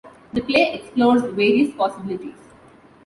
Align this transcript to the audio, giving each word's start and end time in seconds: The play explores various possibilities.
The 0.33 0.41
play 0.41 0.79
explores 0.81 1.21
various 1.35 1.75
possibilities. 1.75 2.47